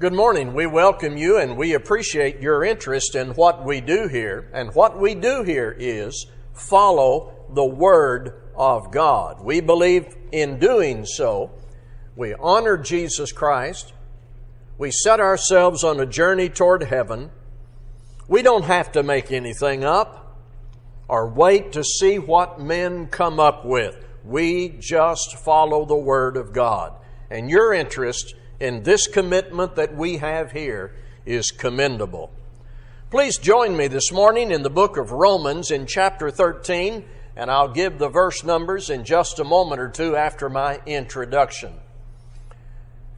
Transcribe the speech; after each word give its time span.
Good 0.00 0.14
morning. 0.14 0.54
We 0.54 0.64
welcome 0.64 1.18
you 1.18 1.36
and 1.36 1.58
we 1.58 1.74
appreciate 1.74 2.40
your 2.40 2.64
interest 2.64 3.14
in 3.14 3.34
what 3.34 3.66
we 3.66 3.82
do 3.82 4.08
here. 4.08 4.48
And 4.54 4.74
what 4.74 4.98
we 4.98 5.14
do 5.14 5.42
here 5.42 5.76
is 5.78 6.24
follow 6.54 7.34
the 7.52 7.66
Word 7.66 8.32
of 8.56 8.92
God. 8.92 9.44
We 9.44 9.60
believe 9.60 10.16
in 10.32 10.58
doing 10.58 11.04
so. 11.04 11.50
We 12.16 12.32
honor 12.32 12.78
Jesus 12.78 13.30
Christ. 13.30 13.92
We 14.78 14.90
set 14.90 15.20
ourselves 15.20 15.84
on 15.84 16.00
a 16.00 16.06
journey 16.06 16.48
toward 16.48 16.84
heaven. 16.84 17.30
We 18.26 18.40
don't 18.40 18.64
have 18.64 18.92
to 18.92 19.02
make 19.02 19.30
anything 19.30 19.84
up 19.84 20.40
or 21.08 21.28
wait 21.28 21.72
to 21.72 21.84
see 21.84 22.18
what 22.18 22.58
men 22.58 23.08
come 23.08 23.38
up 23.38 23.66
with. 23.66 24.02
We 24.24 24.70
just 24.80 25.36
follow 25.36 25.84
the 25.84 25.94
Word 25.94 26.38
of 26.38 26.54
God. 26.54 26.94
And 27.28 27.50
your 27.50 27.74
interest 27.74 28.34
in 28.60 28.82
this 28.82 29.06
commitment 29.06 29.74
that 29.76 29.96
we 29.96 30.18
have 30.18 30.52
here 30.52 30.92
is 31.24 31.50
commendable. 31.50 32.30
Please 33.10 33.38
join 33.38 33.76
me 33.76 33.88
this 33.88 34.12
morning 34.12 34.52
in 34.52 34.62
the 34.62 34.70
book 34.70 34.96
of 34.96 35.10
Romans 35.10 35.70
in 35.70 35.86
chapter 35.86 36.30
13, 36.30 37.04
and 37.34 37.50
I'll 37.50 37.72
give 37.72 37.98
the 37.98 38.08
verse 38.08 38.44
numbers 38.44 38.90
in 38.90 39.04
just 39.04 39.40
a 39.40 39.44
moment 39.44 39.80
or 39.80 39.88
two 39.88 40.14
after 40.14 40.48
my 40.48 40.80
introduction. 40.86 41.72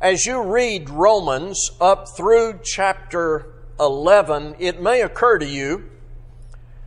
As 0.00 0.24
you 0.24 0.42
read 0.42 0.88
Romans 0.88 1.70
up 1.80 2.09
through 2.16 2.61
chapter 2.64 3.47
11, 3.78 4.56
it 4.59 4.80
may 4.80 5.02
occur 5.02 5.38
to 5.38 5.47
you 5.47 5.91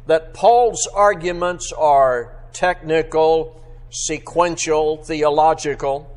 that 0.08 0.34
Paul's 0.34 0.88
arguments 0.94 1.72
are 1.72 2.36
technical, 2.54 3.62
sequential, 3.90 5.04
theological. 5.04 6.10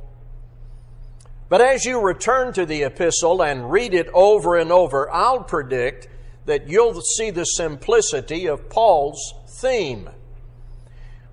But 1.49 1.61
as 1.61 1.85
you 1.85 2.01
return 2.01 2.53
to 2.55 2.67
the 2.67 2.83
epistle 2.83 3.43
and 3.43 3.71
read 3.71 3.95
it 3.95 4.09
over 4.13 4.57
and 4.57 4.71
over, 4.71 5.11
I'll 5.11 5.43
predict 5.43 6.09
that 6.45 6.69
you'll 6.69 7.01
see 7.01 7.31
the 7.31 7.45
simplicity 7.45 8.47
of 8.47 8.69
Paul's 8.69 9.35
theme. 9.47 10.11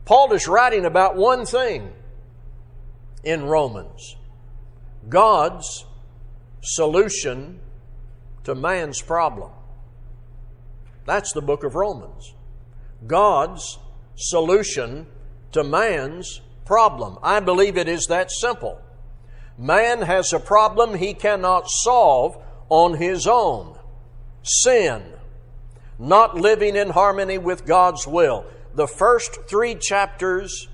Paul 0.06 0.34
is 0.34 0.48
writing 0.48 0.86
about 0.86 1.16
one 1.16 1.46
thing 1.46 1.92
in 3.24 3.46
Romans 3.46 4.16
God's 5.10 5.86
solution 6.62 7.60
to 8.44 8.56
man's 8.56 9.02
problem. 9.02 9.52
That's 11.06 11.34
the 11.34 11.42
book 11.42 11.64
of 11.64 11.76
Romans. 11.76 12.34
God's 13.06 13.78
solution 14.16 15.08
to 15.52 15.64
man's 15.64 16.42
problem. 16.66 17.18
I 17.22 17.40
believe 17.40 17.78
it 17.78 17.88
is 17.88 18.06
that 18.08 18.32
simple. 18.32 18.82
Man 19.58 20.02
has 20.02 20.34
a 20.34 20.40
problem 20.40 20.96
he 20.96 21.14
cannot 21.14 21.70
solve 21.70 22.38
on 22.70 22.96
his 22.96 23.26
own 23.28 23.78
sin, 24.44 25.04
not 25.98 26.36
living 26.36 26.76
in 26.76 26.90
harmony 26.90 27.38
with 27.38 27.66
God's 27.66 28.06
will. 28.06 28.46
The 28.74 28.88
first 28.88 29.48
three 29.48 29.76
chapters 29.76 30.68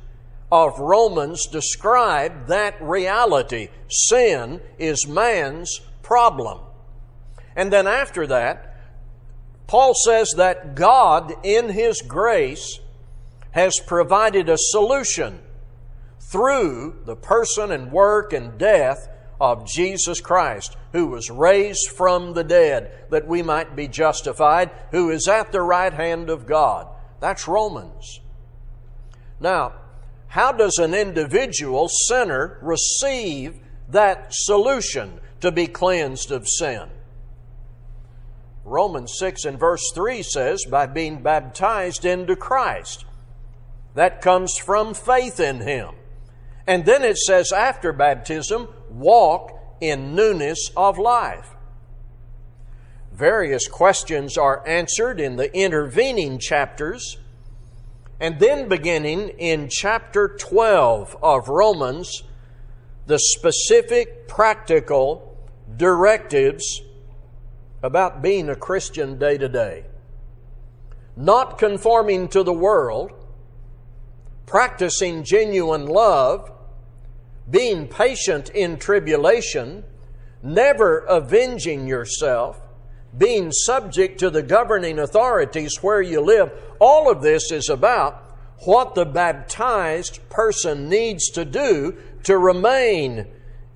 of 0.52 0.80
Romans 0.80 1.46
describe 1.48 2.48
that 2.48 2.82
reality. 2.82 3.70
Sin 3.88 4.62
is 4.80 5.08
man's 5.08 5.80
problem. 6.02 6.60
And 7.56 7.72
then 7.72 7.88
after 7.88 8.26
that, 8.28 8.76
Paul 9.68 9.94
says 9.94 10.34
that 10.38 10.76
God, 10.76 11.34
in 11.44 11.70
His 11.70 12.02
grace, 12.02 12.80
has 13.52 13.80
provided 13.86 14.50
a 14.50 14.58
solution 14.58 15.40
through 16.32 17.02
the 17.06 17.16
person 17.16 17.72
and 17.72 17.92
work 17.92 18.32
and 18.32 18.58
death 18.58 19.10
of 19.40 19.68
Jesus 19.68 20.22
Christ, 20.22 20.78
who 20.94 21.08
was 21.08 21.30
raised 21.30 21.90
from 21.90 22.34
the 22.34 22.44
dead 22.44 22.92
that 23.10 23.28
we 23.28 23.42
might 23.42 23.76
be 23.76 23.88
justified, 23.88 24.72
who 24.92 25.10
is 25.10 25.28
at 25.28 25.52
the 25.52 25.62
right 25.62 25.92
hand 25.92 26.30
of 26.30 26.46
God. 26.46 26.88
That's 27.20 27.48
Romans. 27.48 28.22
Now, 29.40 29.74
how 30.28 30.54
does 30.54 30.78
an 30.78 30.94
individual 30.94 31.90
sinner 32.08 32.60
receive 32.62 33.60
that 33.90 34.28
solution 34.30 35.20
to 35.42 35.52
be 35.52 35.68
cleansed 35.68 36.32
of 36.32 36.48
sin? 36.48 36.88
Romans 38.64 39.16
6 39.18 39.44
and 39.44 39.60
verse 39.60 39.84
3 39.94 40.24
says, 40.24 40.64
by 40.70 40.86
being 40.86 41.22
baptized 41.24 42.06
into 42.06 42.36
Christ. 42.36 43.06
That 43.96 44.22
comes 44.22 44.56
from 44.58 44.94
faith 44.94 45.40
in 45.40 45.60
Him. 45.62 45.96
And 46.68 46.86
then 46.86 47.04
it 47.04 47.18
says, 47.18 47.52
after 47.52 47.92
baptism, 47.92 48.68
walk 48.90 49.52
in 49.82 50.16
newness 50.16 50.72
of 50.78 50.98
life. 50.98 51.56
Various 53.12 53.68
questions 53.68 54.38
are 54.38 54.66
answered 54.68 55.20
in 55.20 55.36
the 55.36 55.54
intervening 55.56 56.40
chapters. 56.40 57.18
And 58.20 58.40
then, 58.40 58.70
beginning 58.70 59.30
in 59.30 59.68
chapter 59.70 60.38
12 60.40 61.18
of 61.22 61.50
Romans, 61.50 62.24
the 63.08 63.20
specific 63.20 64.28
practical 64.28 65.38
directives 65.76 66.82
about 67.84 68.22
being 68.22 68.50
a 68.50 68.56
Christian 68.56 69.18
day 69.18 69.38
to 69.38 69.50
day. 69.50 69.86
Not 71.18 71.58
conforming 71.58 72.28
to 72.30 72.44
the 72.44 72.54
world, 72.54 73.12
practicing 74.52 75.24
genuine 75.24 75.86
love, 75.86 76.52
being 77.50 77.88
patient 77.88 78.50
in 78.50 78.78
tribulation, 78.78 79.82
never 80.44 80.98
avenging 81.06 81.88
yourself, 81.88 82.60
being 83.18 83.50
subject 83.50 84.20
to 84.20 84.30
the 84.30 84.44
governing 84.44 85.00
authorities 85.00 85.78
where 85.82 86.02
you 86.02 86.20
live. 86.20 86.52
All 86.82 87.10
of 87.10 87.22
this 87.22 87.50
is 87.50 87.70
about 87.70 88.36
what 88.66 88.94
the 88.94 89.06
baptized 89.06 90.20
person 90.30 90.90
needs 90.90 91.30
to 91.30 91.46
do 91.46 91.96
to 92.24 92.38
remain 92.38 93.28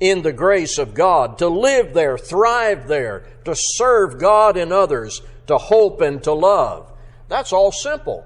in 0.01 0.23
the 0.23 0.33
grace 0.33 0.77
of 0.77 0.93
God, 0.93 1.37
to 1.37 1.47
live 1.47 1.93
there, 1.93 2.17
thrive 2.17 2.89
there, 2.89 3.25
to 3.45 3.55
serve 3.55 4.19
God 4.19 4.57
and 4.57 4.73
others, 4.73 5.21
to 5.47 5.57
hope 5.57 6.01
and 6.01 6.21
to 6.23 6.33
love. 6.33 6.91
That's 7.29 7.53
all 7.53 7.71
simple 7.71 8.25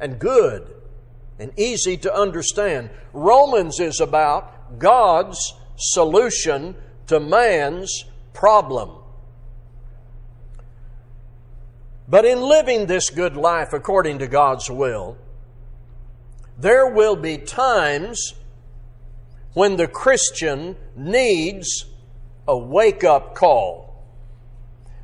and 0.00 0.18
good 0.18 0.79
and 1.40 1.58
easy 1.58 1.96
to 1.96 2.14
understand. 2.14 2.90
Romans 3.12 3.80
is 3.80 3.98
about 4.00 4.78
God's 4.78 5.54
solution 5.76 6.76
to 7.06 7.18
man's 7.18 8.04
problem. 8.32 8.90
But 12.06 12.24
in 12.24 12.40
living 12.40 12.86
this 12.86 13.08
good 13.10 13.36
life 13.36 13.72
according 13.72 14.18
to 14.18 14.26
God's 14.26 14.70
will, 14.70 15.16
there 16.58 16.88
will 16.88 17.16
be 17.16 17.38
times 17.38 18.34
when 19.54 19.76
the 19.76 19.88
Christian 19.88 20.76
needs 20.94 21.86
a 22.46 22.56
wake 22.56 23.02
up 23.02 23.34
call. 23.34 24.04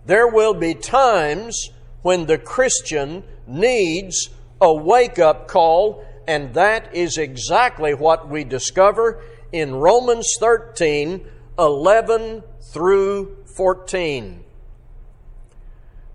There 0.05 0.29
will 0.29 0.55
be 0.55 0.75
times 0.75 1.71
when 2.03 2.27
the 2.27 2.39
Christian 2.39 3.25
needs 3.47 4.29
a 4.61 4.73
wake 4.73 5.19
up 5.19 5.49
call 5.49 6.05
and 6.27 6.55
that 6.55 6.95
is 6.95 7.19
exactly 7.19 7.95
what 7.95 8.29
we 8.29 8.45
discover 8.45 9.23
in 9.53 9.75
Romans 9.75 10.35
13 10.41 11.27
11 11.59 12.43
through 12.73 13.37
14. 13.57 14.45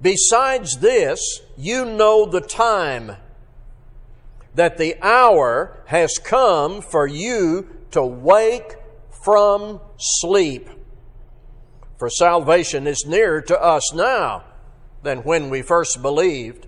Besides 0.01 0.77
this, 0.77 1.41
you 1.57 1.85
know 1.85 2.25
the 2.25 2.41
time, 2.41 3.17
that 4.55 4.77
the 4.77 4.95
hour 5.01 5.83
has 5.87 6.17
come 6.17 6.81
for 6.81 7.07
you 7.07 7.67
to 7.91 8.03
wake 8.03 8.75
from 9.23 9.79
sleep. 9.97 10.69
For 11.97 12.09
salvation 12.09 12.87
is 12.87 13.05
nearer 13.05 13.41
to 13.41 13.61
us 13.61 13.93
now 13.93 14.43
than 15.03 15.19
when 15.19 15.49
we 15.49 15.61
first 15.61 16.01
believed. 16.01 16.67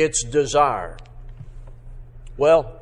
its 0.00 0.24
desire. 0.24 0.96
Well, 2.36 2.80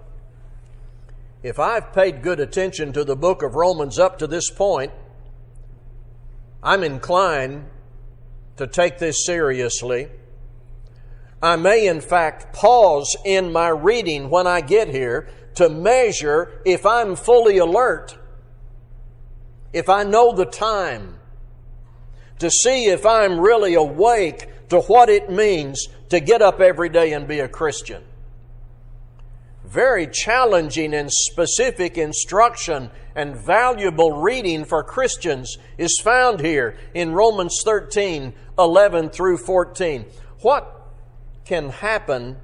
if 1.43 1.59
I've 1.59 1.93
paid 1.93 2.23
good 2.23 2.41
attention 2.41 2.93
to 2.93 3.05
the 3.05 3.17
book 3.17 3.43
of 3.43 3.55
Romans 3.55 3.99
up 3.99 4.19
to 4.19 4.27
this 4.27 4.51
point, 4.51 4.93
I'm 6.63 6.85
inclined 6.85 7.67
to 8.57 8.67
take 8.67 8.99
this 8.99 9.27
seriously. 9.27 10.09
I 11.43 11.57
may, 11.57 11.89
in 11.89 12.01
fact, 12.01 12.53
pause 12.53 13.17
in 13.25 13.51
my 13.53 13.69
reading 13.69 14.31
when 14.31 14.47
I 14.47 14.61
get 14.61 14.89
here 14.89 15.29
to 15.57 15.69
measure 15.69 16.63
if 16.65 16.87
I'm 16.87 17.17
fully 17.17 17.59
alert, 17.59 18.17
if 19.73 19.89
I 19.89 20.05
know 20.05 20.33
the 20.33 20.47
time, 20.47 21.19
to 22.39 22.49
see 22.51 22.87
if 22.87 23.05
I'm 23.05 23.41
really 23.41 23.75
awake 23.75 24.69
to 24.69 24.81
what 24.83 25.09
it 25.09 25.31
means 25.31 25.89
to 26.13 26.21
get 26.21 26.43
up 26.43 26.61
every 26.61 26.91
day 26.91 27.15
and 27.15 27.27
be 27.27 27.41
a 27.41 27.49
Christian. 27.49 28.03
Very 29.65 30.07
challenging 30.07 30.93
and 30.93 31.11
specific 31.11 31.97
instruction 31.97 32.91
and 33.17 33.35
valuable 33.35 34.21
reading 34.21 34.67
for 34.67 34.85
Christians 34.85 35.57
is 35.79 35.99
found 36.05 36.41
here 36.41 36.77
in 36.93 37.13
Romans 37.13 37.63
13 37.65 38.35
11 38.59 39.09
through 39.09 39.39
14. 39.39 40.05
What 40.43 40.87
can 41.47 41.71
happen 41.71 42.37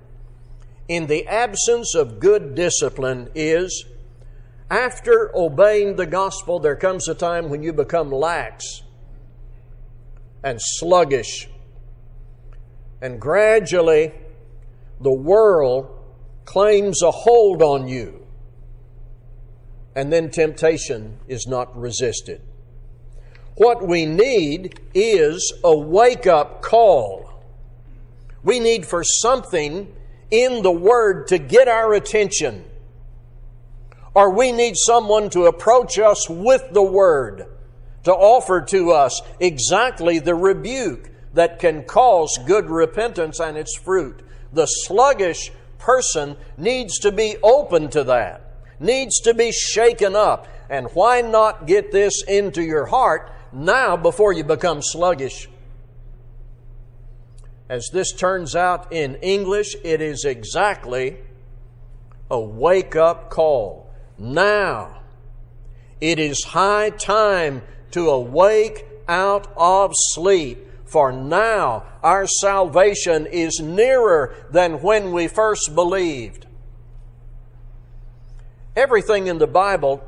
in 0.89 1.07
the 1.07 1.27
absence 1.27 1.95
of 1.95 2.21
good 2.21 2.55
discipline 2.55 3.29
is 3.35 3.85
after 4.71 5.31
obeying 5.37 5.97
the 5.97 6.07
gospel, 6.07 6.59
there 6.59 6.77
comes 6.77 7.07
a 7.07 7.15
time 7.15 7.51
when 7.51 7.63
you 7.63 7.75
become 7.75 8.11
lax 8.11 8.81
and 10.43 10.59
sluggish. 10.59 11.51
And 13.01 13.21
gradually, 13.21 14.13
the 15.01 15.13
world 15.13 15.99
claims 16.45 17.03
a 17.03 17.11
hold 17.11 17.63
on 17.63 17.89
you. 17.89 18.27
And 19.95 20.13
then 20.13 20.31
temptation 20.31 21.19
is 21.29 21.47
not 21.47 21.77
resisted. 21.79 22.41
What 23.57 23.87
we 23.87 24.07
need 24.07 24.81
is 24.95 25.53
a 25.65 25.77
wake 25.77 26.27
up 26.27 26.63
call. 26.63 27.29
We 28.43 28.61
need 28.61 28.87
for 28.87 29.03
something 29.03 29.93
in 30.31 30.63
the 30.63 30.71
Word 30.71 31.27
to 31.29 31.39
get 31.39 31.69
our 31.69 31.93
attention. 31.95 32.65
Or 34.15 34.35
we 34.35 34.53
need 34.53 34.75
someone 34.77 35.31
to 35.31 35.47
approach 35.47 35.99
us 35.99 36.29
with 36.29 36.73
the 36.73 36.83
Word, 36.83 37.47
to 38.05 38.13
offer 38.13 38.61
to 38.63 38.93
us 38.93 39.21
exactly 39.41 40.19
the 40.19 40.35
rebuke 40.35 41.11
that 41.35 41.59
can 41.59 41.85
cause 41.85 42.39
good 42.47 42.71
repentance 42.71 43.41
and 43.41 43.57
its 43.57 43.77
fruit. 43.77 44.23
The 44.53 44.67
sluggish 44.67 45.53
person 45.79 46.37
needs 46.57 46.99
to 47.01 47.13
be 47.13 47.37
open 47.43 47.89
to 47.91 48.05
that, 48.05 48.43
needs 48.81 49.21
to 49.21 49.35
be 49.35 49.53
shaken 49.53 50.17
up. 50.17 50.49
And 50.71 50.89
why 50.93 51.21
not 51.21 51.67
get 51.67 51.93
this 51.93 52.23
into 52.25 52.63
your 52.63 52.87
heart 52.87 53.33
now 53.53 53.97
before 53.97 54.33
you 54.33 54.45
become 54.45 54.83
sluggish? 54.83 55.49
As 57.69 57.89
this 57.93 58.13
turns 58.13 58.57
out 58.57 58.93
in 58.93 59.17
English, 59.17 59.77
it 59.85 60.01
is 60.01 60.25
exactly 60.25 61.19
a 62.31 62.41
wake 62.41 62.97
up 62.97 63.31
call. 63.31 63.91
Now, 64.19 65.03
it 66.01 66.19
is 66.19 66.45
high 66.45 66.91
time 66.91 67.63
to 67.91 68.11
awake 68.11 68.87
out 69.09 69.53
of 69.57 69.93
sleep, 69.95 70.68
for 70.89 71.13
now 71.13 71.85
our 72.03 72.27
salvation 72.27 73.27
is 73.27 73.61
nearer 73.61 74.35
than 74.51 74.81
when 74.81 75.13
we 75.13 75.29
first 75.29 75.75
believed. 75.75 76.47
Everything 78.75 79.27
in 79.27 79.39
the 79.39 79.47
Bible 79.47 80.03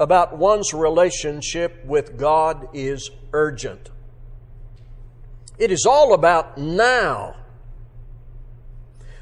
about 0.00 0.36
one's 0.36 0.74
relationship 0.74 1.84
with 1.84 2.16
God 2.18 2.68
is 2.72 3.10
urgent. 3.32 3.90
It 5.58 5.70
is 5.70 5.86
all 5.86 6.14
about 6.14 6.58
now. 6.58 7.36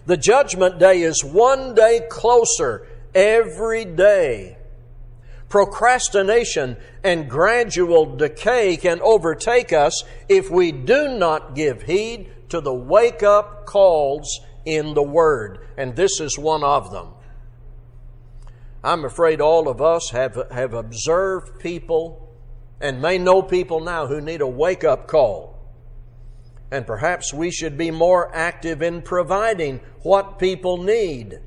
The 0.06 0.16
judgment 0.16 0.78
day 0.78 1.02
is 1.02 1.22
one 1.22 1.75
day 1.75 2.00
closer 2.08 2.86
every 3.14 3.84
day. 3.84 4.56
Procrastination 5.52 6.78
and 7.04 7.28
gradual 7.28 8.16
decay 8.16 8.78
can 8.78 9.02
overtake 9.02 9.70
us 9.70 10.02
if 10.26 10.50
we 10.50 10.72
do 10.72 11.08
not 11.08 11.54
give 11.54 11.82
heed 11.82 12.32
to 12.49 12.62
the 12.62 12.72
wake 12.72 13.22
up 13.22 13.66
calls 13.66 14.40
in 14.64 14.94
the 14.94 15.02
Word. 15.02 15.58
And 15.76 15.94
this 15.94 16.20
is 16.20 16.38
one 16.38 16.64
of 16.64 16.90
them. 16.90 17.08
I'm 18.82 19.04
afraid 19.04 19.43
all 19.43 19.69
of 19.69 19.82
us 19.82 20.08
have, 20.12 20.38
have 20.50 20.72
observed 20.72 21.60
people 21.60 22.34
and 22.81 23.02
may 23.02 23.19
know 23.19 23.43
people 23.43 23.81
now 23.81 24.06
who 24.06 24.22
need 24.22 24.40
a 24.40 24.49
wake 24.49 24.84
up 24.84 25.06
call 25.06 25.52
and 26.70 26.87
perhaps 26.87 27.34
we 27.34 27.50
should 27.50 27.76
be 27.76 27.90
more 27.90 28.34
active 28.34 28.81
in 28.81 29.02
providing 29.02 29.81
what 30.00 30.38
people 30.38 30.82
need. 30.82 31.38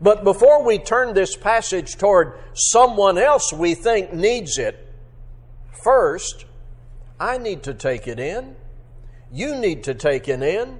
But 0.00 0.22
before 0.22 0.62
we 0.62 0.78
turn 0.78 1.14
this 1.14 1.36
passage 1.36 1.96
toward 1.96 2.38
someone 2.54 3.18
else 3.18 3.52
we 3.52 3.74
think 3.74 4.12
needs 4.12 4.58
it, 4.58 4.92
first, 5.82 6.44
I 7.18 7.38
need 7.38 7.64
to 7.64 7.74
take 7.74 8.06
it 8.06 8.20
in. 8.20 8.56
You 9.32 9.56
need 9.56 9.84
to 9.84 9.94
take 9.94 10.28
it 10.28 10.42
in 10.42 10.78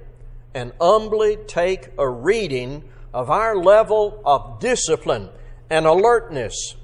and 0.53 0.71
humbly 0.79 1.37
take 1.47 1.89
a 1.97 2.07
reading 2.07 2.83
of 3.13 3.29
our 3.29 3.55
level 3.55 4.21
of 4.25 4.59
discipline 4.59 5.29
and 5.69 5.85
alertness 5.85 6.75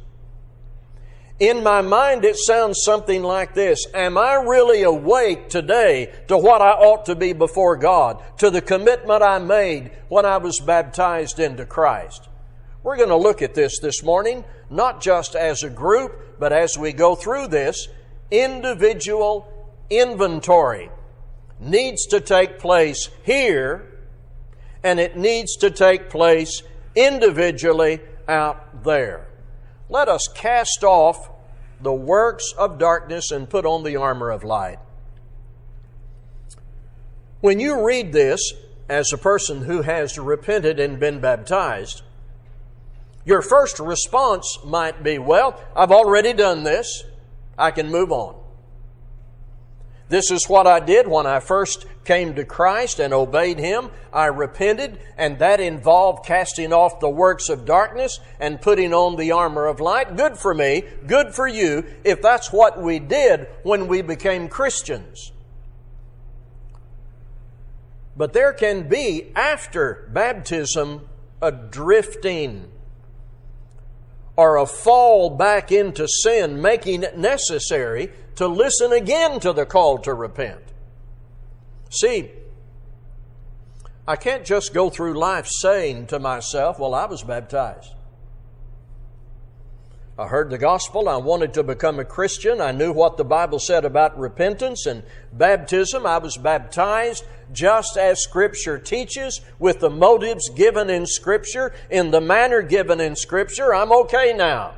in 1.39 1.63
my 1.63 1.81
mind, 1.81 2.23
it 2.23 2.37
sounds 2.37 2.83
something 2.83 3.21
like 3.21 3.53
this 3.53 3.85
Am 3.93 4.17
I 4.17 4.35
really 4.35 4.83
awake 4.83 5.49
today 5.49 6.13
to 6.27 6.37
what 6.37 6.61
I 6.61 6.71
ought 6.71 7.05
to 7.07 7.15
be 7.15 7.33
before 7.33 7.75
God, 7.75 8.23
to 8.37 8.49
the 8.49 8.61
commitment 8.61 9.21
I 9.21 9.39
made 9.39 9.91
when 10.07 10.25
I 10.25 10.37
was 10.37 10.59
baptized 10.59 11.39
into 11.39 11.65
Christ? 11.65 12.29
We're 12.83 12.97
going 12.97 13.09
to 13.09 13.17
look 13.17 13.41
at 13.41 13.53
this 13.53 13.79
this 13.79 14.03
morning, 14.03 14.45
not 14.69 15.01
just 15.01 15.35
as 15.35 15.63
a 15.63 15.69
group, 15.69 16.39
but 16.39 16.53
as 16.53 16.77
we 16.77 16.93
go 16.93 17.15
through 17.15 17.47
this, 17.47 17.87
individual 18.31 19.51
inventory 19.89 20.89
needs 21.59 22.05
to 22.07 22.19
take 22.19 22.59
place 22.59 23.09
here, 23.23 23.99
and 24.83 24.99
it 24.99 25.17
needs 25.17 25.57
to 25.57 25.71
take 25.71 26.09
place 26.09 26.61
individually 26.95 27.99
out 28.27 28.83
there. 28.83 29.27
Let 29.89 30.07
us 30.09 30.27
cast 30.33 30.83
off 30.83 31.29
the 31.85 31.93
works 31.93 32.53
of 32.57 32.77
darkness 32.77 33.31
and 33.31 33.49
put 33.49 33.65
on 33.65 33.83
the 33.83 33.95
armor 33.95 34.31
of 34.31 34.43
light. 34.43 34.79
When 37.41 37.59
you 37.59 37.85
read 37.85 38.11
this 38.11 38.53
as 38.89 39.13
a 39.13 39.17
person 39.17 39.61
who 39.63 39.83
has 39.83 40.17
repented 40.17 40.79
and 40.79 40.99
been 40.99 41.19
baptized, 41.19 42.01
your 43.23 43.41
first 43.41 43.79
response 43.79 44.59
might 44.65 45.03
be, 45.03 45.17
Well, 45.17 45.61
I've 45.75 45.91
already 45.91 46.33
done 46.33 46.63
this. 46.63 47.03
I 47.57 47.71
can 47.71 47.89
move 47.89 48.11
on. 48.11 48.35
This 50.07 50.29
is 50.29 50.47
what 50.47 50.67
I 50.67 50.79
did 50.79 51.07
when 51.07 51.25
I 51.25 51.39
first 51.39 51.85
came 52.03 52.35
to 52.35 52.45
Christ 52.45 52.99
and 52.99 53.13
obeyed 53.13 53.57
Him. 53.57 53.89
I 54.13 54.27
repented, 54.27 54.99
and 55.17 55.39
that 55.39 55.59
involved 55.59 56.25
casting 56.25 56.71
off 56.71 56.99
the 56.99 57.09
works 57.09 57.49
of 57.49 57.65
darkness 57.65 58.19
and 58.39 58.61
putting 58.61 58.93
on 58.93 59.15
the 59.15 59.31
armor 59.31 59.65
of 59.65 59.79
light. 59.79 60.15
Good 60.15 60.37
for 60.37 60.53
me, 60.53 60.83
good 61.07 61.33
for 61.33 61.47
you, 61.47 61.85
if 62.03 62.21
that's 62.21 62.53
what 62.53 62.79
we 62.79 62.99
did 62.99 63.47
when 63.63 63.87
we 63.87 64.03
became 64.03 64.47
Christians. 64.47 65.31
But 68.15 68.33
there 68.33 68.53
can 68.53 68.87
be, 68.87 69.31
after 69.35 70.07
baptism, 70.13 71.09
a 71.41 71.51
drifting 71.51 72.71
or 74.37 74.57
a 74.57 74.65
fall 74.65 75.29
back 75.29 75.71
into 75.71 76.07
sin, 76.07 76.61
making 76.61 77.03
it 77.03 77.17
necessary 77.17 78.11
to 78.35 78.47
listen 78.47 78.91
again 78.91 79.39
to 79.39 79.53
the 79.53 79.65
call 79.65 79.97
to 79.99 80.13
repent. 80.13 80.61
See, 81.89 82.31
I 84.07 84.15
can't 84.17 84.45
just 84.45 84.73
go 84.73 84.89
through 84.89 85.17
life 85.17 85.47
saying 85.47 86.07
to 86.07 86.19
myself, 86.19 86.79
Well, 86.79 86.93
I 86.93 87.05
was 87.05 87.23
baptized. 87.23 87.94
I 90.17 90.27
heard 90.27 90.49
the 90.49 90.57
gospel. 90.57 91.09
I 91.09 91.17
wanted 91.17 91.53
to 91.55 91.63
become 91.63 91.99
a 91.99 92.05
Christian. 92.05 92.61
I 92.61 92.71
knew 92.71 92.93
what 92.93 93.17
the 93.17 93.25
Bible 93.25 93.59
said 93.59 93.83
about 93.83 94.17
repentance 94.17 94.85
and 94.85 95.03
baptism. 95.33 96.05
I 96.05 96.19
was 96.19 96.37
baptized 96.37 97.25
just 97.51 97.97
as 97.97 98.23
Scripture 98.23 98.79
teaches, 98.79 99.41
with 99.59 99.81
the 99.81 99.89
motives 99.89 100.49
given 100.49 100.89
in 100.89 101.05
Scripture, 101.05 101.73
in 101.89 102.11
the 102.11 102.21
manner 102.21 102.61
given 102.61 103.01
in 103.01 103.17
Scripture. 103.17 103.75
I'm 103.75 103.91
okay 103.91 104.33
now. 104.33 104.75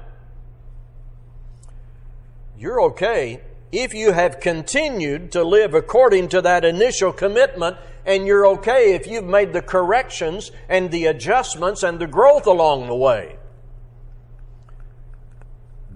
You're 2.58 2.82
okay 2.82 3.42
if 3.72 3.94
you 3.94 4.14
have 4.14 4.40
continued 4.40 5.32
to 5.34 5.44
live 5.44 5.76
according 5.76 6.30
to 6.30 6.42
that 6.42 6.66
initial 6.66 7.14
commitment, 7.14 7.78
and 8.08 8.26
you're 8.26 8.48
okay 8.48 8.96
if 8.96 9.06
you've 9.06 9.24
made 9.24 9.54
the 9.54 9.62
corrections 9.62 10.52
and 10.68 10.90
the 10.90 11.06
adjustments 11.06 11.84
and 11.84 12.00
the 12.00 12.08
growth 12.08 12.48
along 12.48 12.88
the 12.88 12.96
way. 12.96 13.38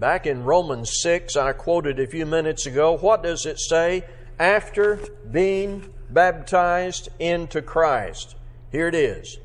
Back 0.02 0.26
in 0.26 0.42
Romans 0.42 0.98
6, 1.00 1.36
I 1.36 1.52
quoted 1.52 2.00
a 2.00 2.08
few 2.08 2.26
minutes 2.26 2.66
ago, 2.66 2.98
what 2.98 3.22
does 3.22 3.46
it 3.46 3.60
say? 3.60 4.04
After 4.36 4.98
being 5.30 5.94
baptized 6.10 7.08
into 7.20 7.62
Christ. 7.62 8.34
Here 8.72 8.88
it 8.88 8.96
is. 8.96 9.38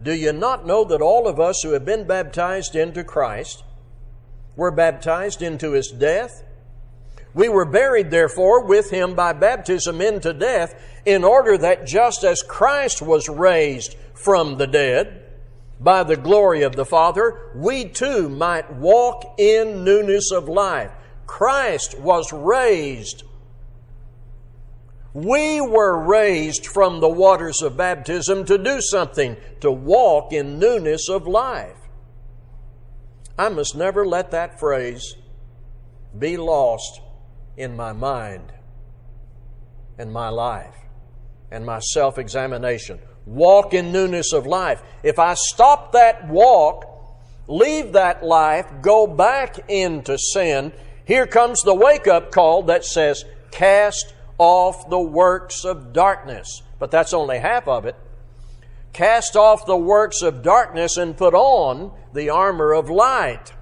Do 0.00 0.14
you 0.14 0.32
not 0.32 0.68
know 0.68 0.84
that 0.84 1.02
all 1.02 1.26
of 1.26 1.40
us 1.40 1.62
who 1.62 1.72
have 1.72 1.84
been 1.84 2.06
baptized 2.06 2.76
into 2.76 3.02
Christ 3.02 3.64
were 4.54 4.70
baptized 4.70 5.42
into 5.42 5.72
his 5.72 5.90
death? 5.90 6.44
We 7.34 7.48
were 7.48 7.64
buried, 7.64 8.12
therefore, 8.12 8.64
with 8.64 8.90
him 8.90 9.16
by 9.16 9.32
baptism 9.32 10.00
into 10.00 10.32
death, 10.32 10.80
in 11.04 11.24
order 11.24 11.58
that 11.58 11.88
just 11.88 12.22
as 12.22 12.40
Christ 12.40 13.02
was 13.02 13.28
raised 13.28 13.96
from 14.14 14.58
the 14.58 14.68
dead, 14.68 15.23
by 15.84 16.02
the 16.02 16.16
glory 16.16 16.62
of 16.62 16.74
the 16.74 16.86
Father, 16.86 17.50
we 17.54 17.84
too 17.84 18.28
might 18.30 18.72
walk 18.72 19.34
in 19.38 19.84
newness 19.84 20.32
of 20.32 20.48
life. 20.48 20.90
Christ 21.26 22.00
was 22.00 22.32
raised. 22.32 23.22
We 25.12 25.60
were 25.60 25.96
raised 25.96 26.66
from 26.66 27.00
the 27.00 27.08
waters 27.08 27.60
of 27.60 27.76
baptism 27.76 28.46
to 28.46 28.56
do 28.56 28.80
something, 28.80 29.36
to 29.60 29.70
walk 29.70 30.32
in 30.32 30.58
newness 30.58 31.08
of 31.10 31.26
life. 31.26 31.76
I 33.38 33.50
must 33.50 33.76
never 33.76 34.06
let 34.06 34.30
that 34.30 34.58
phrase 34.58 35.16
be 36.18 36.36
lost 36.36 37.00
in 37.56 37.76
my 37.76 37.92
mind 37.92 38.52
and 39.98 40.12
my 40.12 40.30
life 40.30 40.74
and 41.50 41.66
my 41.66 41.78
self 41.78 42.18
examination 42.18 42.98
walk 43.26 43.74
in 43.74 43.92
newness 43.92 44.32
of 44.32 44.46
life. 44.46 44.82
If 45.02 45.18
I 45.18 45.34
stop 45.34 45.92
that 45.92 46.28
walk, 46.28 46.86
leave 47.48 47.92
that 47.92 48.22
life, 48.24 48.66
go 48.82 49.06
back 49.06 49.58
into 49.68 50.18
sin, 50.18 50.72
here 51.04 51.26
comes 51.26 51.60
the 51.62 51.74
wake 51.74 52.06
up 52.06 52.32
call 52.32 52.62
that 52.64 52.84
says, 52.84 53.24
Cast 53.50 54.14
off 54.38 54.88
the 54.90 55.00
works 55.00 55.64
of 55.64 55.92
darkness. 55.92 56.62
But 56.78 56.90
that's 56.90 57.12
only 57.12 57.38
half 57.38 57.68
of 57.68 57.86
it. 57.86 57.96
Cast 58.92 59.36
off 59.36 59.66
the 59.66 59.76
works 59.76 60.22
of 60.22 60.42
darkness 60.42 60.96
and 60.96 61.16
put 61.16 61.34
on 61.34 61.92
the 62.12 62.30
armor 62.30 62.72
of 62.72 62.88
light. 62.88 63.52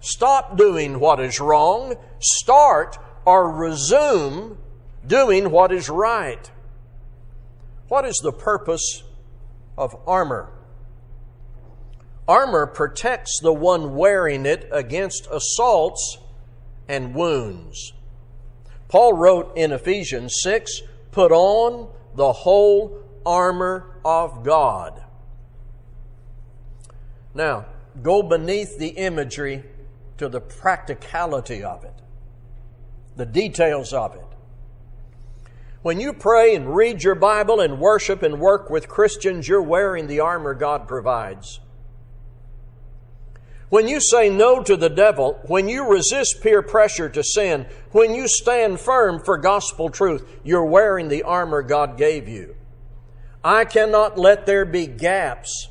Stop 0.00 0.56
doing 0.56 1.00
what 1.00 1.20
is 1.20 1.40
wrong. 1.40 1.94
Start 2.20 2.98
or 3.24 3.50
resume 3.50 4.58
doing 5.06 5.50
what 5.50 5.72
is 5.72 5.88
right. 5.88 6.50
What 7.92 8.06
is 8.06 8.20
the 8.22 8.32
purpose 8.32 9.02
of 9.76 9.94
armor? 10.06 10.48
Armor 12.26 12.66
protects 12.66 13.38
the 13.42 13.52
one 13.52 13.94
wearing 13.94 14.46
it 14.46 14.66
against 14.72 15.28
assaults 15.30 16.16
and 16.88 17.14
wounds. 17.14 17.92
Paul 18.88 19.12
wrote 19.12 19.54
in 19.58 19.72
Ephesians 19.72 20.36
6 20.40 20.80
Put 21.10 21.32
on 21.32 21.90
the 22.14 22.32
whole 22.32 23.02
armor 23.26 24.00
of 24.06 24.42
God. 24.42 25.04
Now, 27.34 27.66
go 28.02 28.22
beneath 28.22 28.78
the 28.78 28.88
imagery 28.88 29.64
to 30.16 30.30
the 30.30 30.40
practicality 30.40 31.62
of 31.62 31.84
it, 31.84 32.00
the 33.16 33.26
details 33.26 33.92
of 33.92 34.14
it. 34.14 34.31
When 35.82 35.98
you 35.98 36.12
pray 36.12 36.54
and 36.54 36.74
read 36.74 37.02
your 37.02 37.16
Bible 37.16 37.60
and 37.60 37.80
worship 37.80 38.22
and 38.22 38.38
work 38.40 38.70
with 38.70 38.88
Christians, 38.88 39.48
you're 39.48 39.60
wearing 39.60 40.06
the 40.06 40.20
armor 40.20 40.54
God 40.54 40.86
provides. 40.86 41.58
When 43.68 43.88
you 43.88 44.00
say 44.00 44.28
no 44.28 44.62
to 44.62 44.76
the 44.76 44.90
devil, 44.90 45.40
when 45.46 45.68
you 45.68 45.88
resist 45.88 46.40
peer 46.42 46.62
pressure 46.62 47.08
to 47.08 47.24
sin, 47.24 47.66
when 47.90 48.14
you 48.14 48.28
stand 48.28 48.78
firm 48.78 49.18
for 49.18 49.38
gospel 49.38 49.88
truth, 49.88 50.40
you're 50.44 50.64
wearing 50.64 51.08
the 51.08 51.22
armor 51.22 51.62
God 51.62 51.96
gave 51.96 52.28
you. 52.28 52.54
I 53.42 53.64
cannot 53.64 54.18
let 54.18 54.46
there 54.46 54.64
be 54.64 54.86
gaps 54.86 55.68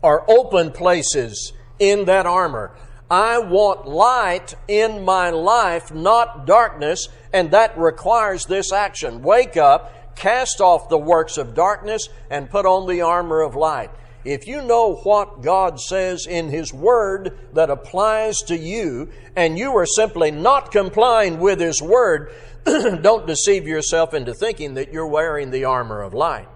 or 0.00 0.24
open 0.30 0.70
places 0.70 1.52
in 1.78 2.06
that 2.06 2.26
armor. 2.26 2.74
I 3.10 3.38
want 3.38 3.86
light 3.86 4.54
in 4.66 5.04
my 5.04 5.30
life, 5.30 5.92
not 5.92 6.46
darkness, 6.46 7.08
and 7.36 7.50
that 7.50 7.76
requires 7.76 8.46
this 8.46 8.72
action. 8.72 9.22
Wake 9.22 9.58
up, 9.58 10.16
cast 10.16 10.62
off 10.62 10.88
the 10.88 10.96
works 10.96 11.36
of 11.36 11.54
darkness, 11.54 12.08
and 12.30 12.48
put 12.48 12.64
on 12.64 12.88
the 12.88 13.02
armor 13.02 13.42
of 13.42 13.54
light. 13.54 13.90
If 14.24 14.46
you 14.46 14.62
know 14.62 14.94
what 14.94 15.42
God 15.42 15.78
says 15.78 16.26
in 16.26 16.48
His 16.48 16.72
Word 16.72 17.38
that 17.52 17.68
applies 17.68 18.38
to 18.46 18.56
you, 18.56 19.10
and 19.36 19.58
you 19.58 19.76
are 19.76 19.84
simply 19.84 20.30
not 20.30 20.72
complying 20.72 21.38
with 21.38 21.60
His 21.60 21.82
Word, 21.82 22.32
don't 22.64 23.26
deceive 23.26 23.68
yourself 23.68 24.14
into 24.14 24.32
thinking 24.32 24.72
that 24.74 24.90
you're 24.90 25.06
wearing 25.06 25.50
the 25.50 25.66
armor 25.66 26.00
of 26.00 26.14
light. 26.14 26.48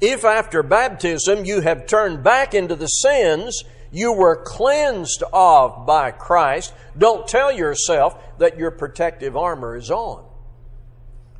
If 0.00 0.24
after 0.24 0.62
baptism 0.62 1.44
you 1.44 1.60
have 1.60 1.86
turned 1.86 2.24
back 2.24 2.54
into 2.54 2.74
the 2.74 2.86
sins 2.86 3.64
you 3.94 4.12
were 4.12 4.34
cleansed 4.34 5.22
of 5.32 5.86
by 5.86 6.10
Christ. 6.10 6.74
Don't 6.98 7.28
tell 7.28 7.52
yourself 7.52 8.38
that 8.38 8.58
your 8.58 8.72
protective 8.72 9.36
armor 9.36 9.76
is 9.76 9.88
on. 9.88 10.24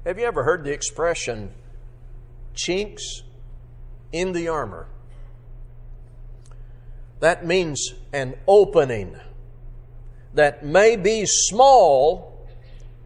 Have 0.06 0.20
you 0.20 0.24
ever 0.24 0.44
heard 0.44 0.62
the 0.62 0.72
expression 0.72 1.52
chinks 2.54 3.24
in 4.12 4.32
the 4.32 4.46
armor? 4.46 4.86
That 7.18 7.44
means 7.44 7.92
an 8.12 8.36
opening 8.46 9.16
that 10.34 10.64
may 10.64 10.94
be 10.94 11.26
small 11.26 12.46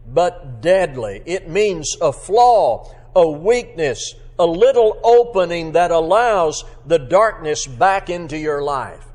but 0.05 0.61
deadly. 0.61 1.23
It 1.25 1.49
means 1.49 1.95
a 1.99 2.13
flaw, 2.13 2.93
a 3.15 3.27
weakness, 3.27 4.13
a 4.37 4.45
little 4.45 4.99
opening 5.03 5.71
that 5.71 5.89
allows 5.89 6.65
the 6.85 6.99
darkness 6.99 7.65
back 7.65 8.11
into 8.11 8.37
your 8.37 8.61
life. 8.61 9.08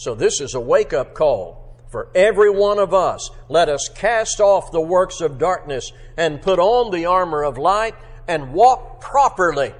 So 0.00 0.14
this 0.14 0.40
is 0.40 0.54
a 0.54 0.60
wake 0.60 0.94
up 0.94 1.12
call 1.12 1.76
for 1.90 2.08
every 2.14 2.48
one 2.48 2.78
of 2.78 2.94
us. 2.94 3.28
Let 3.50 3.68
us 3.68 3.86
cast 3.94 4.40
off 4.40 4.72
the 4.72 4.80
works 4.80 5.20
of 5.20 5.36
darkness 5.36 5.92
and 6.16 6.40
put 6.40 6.58
on 6.58 6.90
the 6.90 7.04
armor 7.04 7.44
of 7.44 7.58
light 7.58 7.94
and 8.26 8.54
walk 8.54 9.02
properly. 9.02 9.74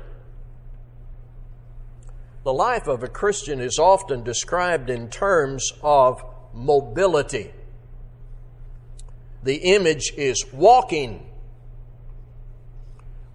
The 2.44 2.52
life 2.52 2.86
of 2.86 3.02
a 3.02 3.08
Christian 3.08 3.60
is 3.60 3.78
often 3.78 4.22
described 4.22 4.90
in 4.90 5.08
terms 5.08 5.72
of 5.82 6.22
mobility. 6.52 7.52
The 9.42 9.72
image 9.74 10.12
is 10.18 10.44
walking. 10.52 11.30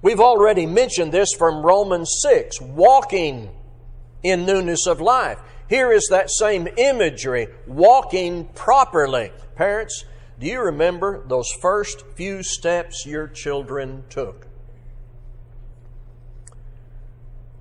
We've 0.04 0.20
already 0.20 0.68
mentioned 0.68 1.12
this 1.12 1.34
from 1.34 1.66
Romans 1.66 2.20
6 2.22 2.62
walking 2.62 3.50
in 4.22 4.46
newness 4.46 4.86
of 4.86 5.02
life. 5.02 5.40
Here 5.68 5.92
is 5.92 6.08
that 6.12 6.30
same 6.30 6.68
imagery, 6.78 7.48
walking 7.66 8.46
properly. 8.54 9.32
Parents, 9.56 10.06
do 10.40 10.46
you 10.48 10.62
remember 10.62 11.24
those 11.28 11.50
first 11.62 12.06
few 12.16 12.44
steps 12.44 13.06
your 13.06 13.28
children 13.28 14.04
took? 14.10 14.48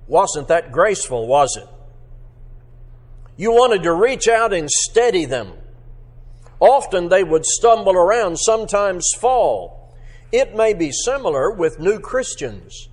Wasn't 0.07 0.47
that 0.49 0.71
graceful, 0.71 1.25
was 1.25 1.57
it? 1.57 1.67
You 3.37 3.51
wanted 3.51 3.83
to 3.83 3.93
reach 3.93 4.27
out 4.27 4.53
and 4.53 4.69
steady 4.69 5.25
them. 5.25 5.53
Often 6.59 7.09
they 7.09 7.23
would 7.23 7.45
stumble 7.45 7.95
around, 7.95 8.37
sometimes 8.37 9.09
fall. 9.17 9.93
It 10.31 10.55
may 10.55 10.73
be 10.73 10.91
similar 10.91 11.51
with 11.51 11.79
new 11.79 11.99
Christians, 11.99 12.87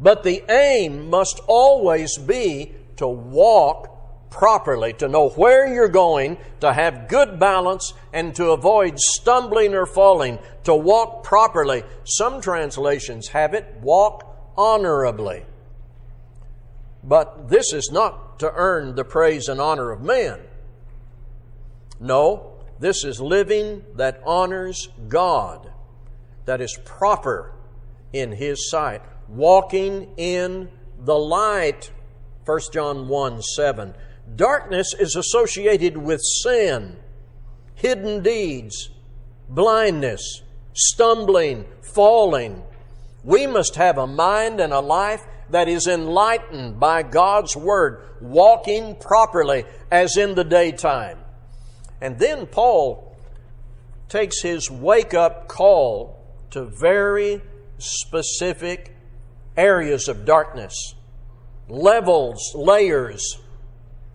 but 0.00 0.22
the 0.22 0.42
aim 0.50 1.10
must 1.10 1.40
always 1.46 2.16
be 2.18 2.74
to 2.96 3.06
walk 3.06 3.97
properly, 4.30 4.92
to 4.94 5.08
know 5.08 5.30
where 5.30 5.66
you're 5.72 5.88
going, 5.88 6.38
to 6.60 6.72
have 6.72 7.08
good 7.08 7.38
balance, 7.38 7.92
and 8.12 8.34
to 8.36 8.50
avoid 8.50 8.98
stumbling 8.98 9.74
or 9.74 9.86
falling, 9.86 10.38
to 10.64 10.74
walk 10.74 11.24
properly. 11.24 11.82
Some 12.04 12.40
translations 12.40 13.28
have 13.28 13.54
it 13.54 13.78
walk 13.80 14.24
honorably. 14.56 15.44
But 17.02 17.48
this 17.48 17.72
is 17.72 17.90
not 17.90 18.38
to 18.40 18.52
earn 18.52 18.94
the 18.94 19.04
praise 19.04 19.48
and 19.48 19.60
honor 19.60 19.90
of 19.90 20.02
men. 20.02 20.40
No, 22.00 22.58
this 22.78 23.04
is 23.04 23.20
living 23.20 23.84
that 23.96 24.20
honors 24.24 24.88
God, 25.08 25.72
that 26.44 26.60
is 26.60 26.78
proper 26.84 27.52
in 28.12 28.32
His 28.32 28.70
sight, 28.70 29.02
walking 29.28 30.14
in 30.16 30.70
the 31.00 31.18
light. 31.18 31.90
1 32.44 32.60
John 32.72 33.08
1 33.08 33.42
7. 33.42 33.94
Darkness 34.36 34.94
is 34.98 35.16
associated 35.16 35.96
with 35.96 36.20
sin, 36.22 36.96
hidden 37.74 38.22
deeds, 38.22 38.90
blindness, 39.48 40.42
stumbling, 40.74 41.64
falling. 41.82 42.62
We 43.24 43.46
must 43.46 43.76
have 43.76 43.98
a 43.98 44.06
mind 44.06 44.60
and 44.60 44.72
a 44.72 44.80
life 44.80 45.24
that 45.50 45.68
is 45.68 45.86
enlightened 45.86 46.78
by 46.78 47.02
God's 47.02 47.56
Word, 47.56 48.02
walking 48.20 48.96
properly 48.96 49.64
as 49.90 50.16
in 50.16 50.34
the 50.34 50.44
daytime. 50.44 51.18
And 52.00 52.18
then 52.18 52.46
Paul 52.46 53.16
takes 54.08 54.42
his 54.42 54.70
wake 54.70 55.14
up 55.14 55.48
call 55.48 56.22
to 56.50 56.64
very 56.64 57.42
specific 57.78 58.94
areas 59.56 60.08
of 60.08 60.24
darkness, 60.24 60.94
levels, 61.68 62.52
layers 62.54 63.38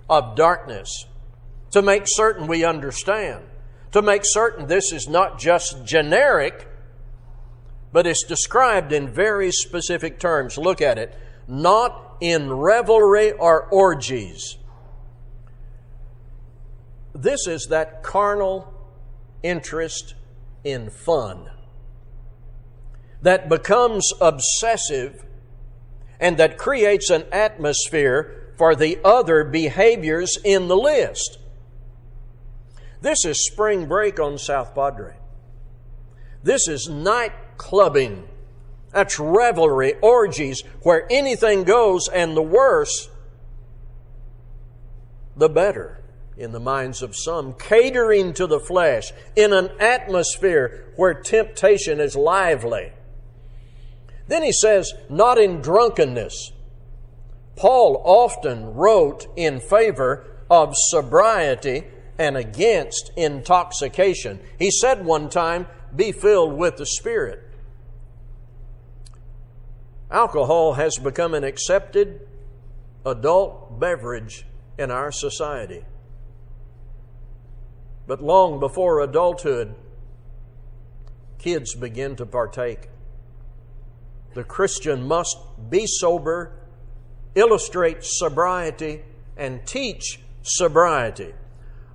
of 0.09 0.35
darkness, 0.35 1.05
to 1.71 1.81
make 1.81 2.03
certain 2.05 2.47
we 2.47 2.63
understand, 2.63 3.43
to 3.91 4.01
make 4.01 4.21
certain 4.25 4.67
this 4.67 4.91
is 4.91 5.07
not 5.07 5.39
just 5.39 5.85
generic, 5.85 6.67
but 7.91 8.07
it's 8.07 8.23
described 8.23 8.91
in 8.91 9.07
very 9.07 9.51
specific 9.51 10.19
terms. 10.19 10.57
Look 10.57 10.81
at 10.81 10.97
it. 10.97 11.15
Not 11.47 12.17
in 12.19 12.51
revelry 12.51 13.31
or 13.31 13.67
orgies. 13.67 14.57
This 17.13 17.47
is 17.47 17.67
that 17.67 18.01
carnal 18.01 18.73
interest 19.43 20.15
in 20.63 20.89
fun 20.89 21.49
that 23.21 23.47
becomes 23.49 24.11
obsessive 24.19 25.25
and 26.19 26.37
that 26.37 26.57
creates 26.57 27.09
an 27.09 27.23
atmosphere 27.31 28.42
for 28.63 28.77
the 28.77 28.97
other 29.03 29.43
behaviors 29.43 30.37
in 30.41 30.69
the 30.69 30.77
list. 30.77 31.37
This 33.01 33.25
is 33.25 33.45
spring 33.45 33.87
break 33.87 34.21
on 34.21 34.37
South 34.37 34.73
Padre. 34.73 35.17
This 36.43 36.69
is 36.69 36.87
night 36.87 37.33
clubbing. 37.57 38.25
That's 38.93 39.19
revelry, 39.19 39.95
orgies, 39.95 40.61
where 40.81 41.05
anything 41.11 41.65
goes, 41.65 42.07
and 42.07 42.37
the 42.37 42.41
worse, 42.41 43.09
the 45.35 45.49
better 45.49 46.01
in 46.37 46.53
the 46.53 46.61
minds 46.61 47.01
of 47.01 47.17
some, 47.17 47.55
catering 47.55 48.33
to 48.35 48.47
the 48.47 48.61
flesh 48.61 49.11
in 49.35 49.51
an 49.51 49.71
atmosphere 49.77 50.93
where 50.95 51.13
temptation 51.13 51.99
is 51.99 52.15
lively. 52.15 52.93
Then 54.29 54.41
he 54.41 54.53
says, 54.53 54.93
not 55.09 55.37
in 55.37 55.59
drunkenness. 55.59 56.52
Paul 57.55 58.01
often 58.03 58.73
wrote 58.73 59.27
in 59.35 59.59
favor 59.59 60.25
of 60.49 60.73
sobriety 60.75 61.85
and 62.17 62.37
against 62.37 63.11
intoxication. 63.15 64.39
He 64.59 64.71
said 64.71 65.05
one 65.05 65.29
time, 65.29 65.67
be 65.95 66.11
filled 66.11 66.53
with 66.53 66.77
the 66.77 66.85
Spirit. 66.85 67.43
Alcohol 70.11 70.73
has 70.73 70.97
become 70.97 71.33
an 71.33 71.43
accepted 71.43 72.27
adult 73.05 73.79
beverage 73.79 74.45
in 74.77 74.91
our 74.91 75.11
society. 75.11 75.83
But 78.05 78.21
long 78.21 78.59
before 78.59 78.99
adulthood, 79.01 79.75
kids 81.39 81.75
begin 81.75 82.15
to 82.17 82.25
partake. 82.25 82.89
The 84.33 84.43
Christian 84.43 85.07
must 85.07 85.37
be 85.69 85.85
sober, 85.87 86.51
illustrate 87.35 88.03
sobriety, 88.03 89.01
and 89.37 89.65
teach 89.65 90.19
sobriety. 90.41 91.33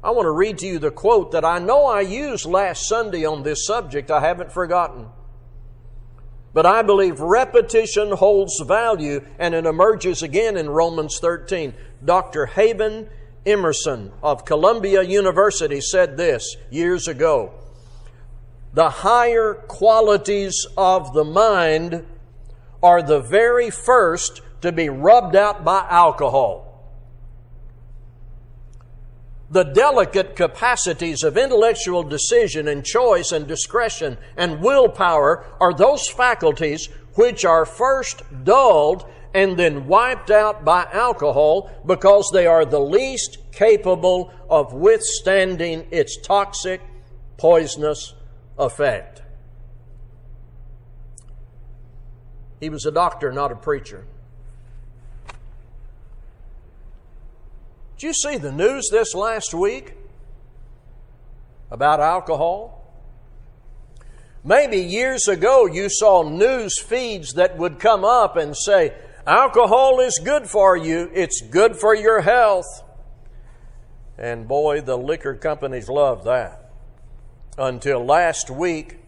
I 0.03 0.11
want 0.11 0.27
to 0.27 0.31
read 0.31 0.59
to 0.59 0.67
you 0.67 0.79
the 0.79 0.91
quote 0.91 1.33
that 1.33 1.45
I 1.45 1.59
know 1.59 1.87
I 1.87 2.01
used 2.03 2.47
last 2.47 2.89
Sunday 2.89 3.25
on 3.25 3.43
this 3.43 3.67
subject. 3.67 4.11
I 4.11 4.21
haven't 4.21 4.53
forgotten. 4.53 5.09
But 6.55 6.67
I 6.67 6.83
believe 6.83 7.21
repetition 7.21 8.13
holds 8.13 8.61
value 8.61 9.25
and 9.39 9.55
it 9.55 9.67
emerges 9.67 10.23
again 10.23 10.57
in 10.57 10.71
Romans 10.71 11.19
13. 11.21 11.75
Dr. 12.05 12.47
Haven 12.47 13.09
Emerson 13.45 14.13
of 14.23 14.45
Columbia 14.45 15.03
University 15.03 15.81
said 15.81 16.17
this 16.17 16.57
years 16.71 17.09
ago 17.09 17.53
The 18.75 18.91
higher 18.91 19.55
qualities 19.55 20.67
of 20.77 21.13
the 21.13 21.25
mind 21.25 22.07
are 22.83 23.03
the 23.03 23.21
very 23.21 23.71
first 23.71 24.43
to 24.61 24.73
be 24.73 24.89
rubbed 24.89 25.37
out 25.37 25.65
by 25.65 25.87
alcohol. 25.89 26.65
The 29.51 29.65
delicate 29.65 30.37
capacities 30.37 31.23
of 31.23 31.39
intellectual 31.39 32.03
decision 32.03 32.69
and 32.69 32.85
choice 32.85 33.33
and 33.33 33.47
discretion 33.47 34.19
and 34.37 34.61
willpower 34.61 35.47
are 35.59 35.73
those 35.73 36.07
faculties 36.09 36.89
which 37.15 37.45
are 37.45 37.65
first 37.65 38.23
dulled 38.45 39.09
and 39.33 39.59
then 39.59 39.87
wiped 39.87 40.31
out 40.31 40.65
by 40.65 40.87
alcohol 40.93 41.71
because 41.87 42.31
they 42.33 42.47
are 42.47 42.65
the 42.65 42.81
least 42.81 43.39
capable 43.53 44.33
of 44.51 44.73
withstanding 44.73 45.87
its 45.91 46.19
toxic, 46.21 46.81
poisonous 47.39 48.15
effect. 48.59 49.23
He 52.61 52.69
was 52.69 52.85
a 52.85 52.91
doctor, 52.91 53.33
not 53.33 53.53
a 53.53 53.57
preacher. 53.57 54.05
Did 57.99 58.07
you 58.07 58.13
see 58.15 58.39
the 58.39 58.53
news 58.53 58.91
this 58.93 59.13
last 59.13 59.53
week 59.53 59.95
about 61.69 61.99
alcohol? 61.99 62.95
Maybe 64.45 64.77
years 64.77 65.27
ago 65.27 65.67
you 65.67 65.89
saw 65.91 66.23
news 66.23 66.79
feeds 66.79 67.33
that 67.33 67.59
would 67.59 67.81
come 67.81 68.05
up 68.05 68.37
and 68.37 68.57
say, 68.57 68.95
Alcohol 69.27 69.99
is 69.99 70.21
good 70.23 70.47
for 70.47 70.77
you, 70.77 71.11
it's 71.13 71.41
good 71.41 71.75
for 71.75 71.93
your 71.93 72.21
health. 72.21 72.85
And 74.17 74.47
boy, 74.47 74.81
the 74.81 74.97
liquor 74.97 75.35
companies 75.35 75.89
love 75.89 76.23
that. 76.23 76.71
Until 77.59 78.05
last 78.05 78.49
week. 78.49 79.01